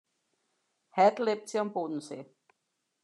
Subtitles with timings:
[0.95, 2.25] Heute lebt sie am Bodensee.